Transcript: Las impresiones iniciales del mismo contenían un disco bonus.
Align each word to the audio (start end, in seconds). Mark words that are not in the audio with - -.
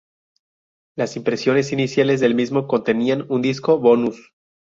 Las 0.97 1.15
impresiones 1.15 1.71
iniciales 1.71 2.19
del 2.21 2.33
mismo 2.33 2.65
contenían 2.67 3.27
un 3.29 3.43
disco 3.43 3.77
bonus. 3.77 4.33